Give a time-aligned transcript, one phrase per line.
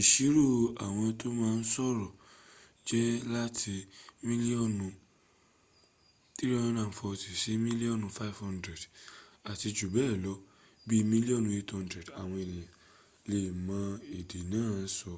[0.00, 0.46] ìṣirò
[0.84, 2.10] àwọn tó ma sọ̀rọ̀
[2.88, 3.74] jẹ́ láti
[4.26, 4.86] mílíọ́nù
[6.36, 8.82] 340 sí mílíọ́nù 500
[9.50, 10.32] àti jù bẹ́ẹ̀ lọ
[10.86, 12.72] bí mílíọ́nù 800 àwọn ènìyàn
[13.30, 13.78] lè mọ
[14.18, 15.12] èdè náà sọ